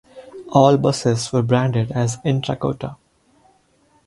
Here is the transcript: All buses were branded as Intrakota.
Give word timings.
All 0.53 0.79
buses 0.79 1.31
were 1.31 1.43
branded 1.43 1.91
as 1.91 2.17
Intrakota. 2.25 2.95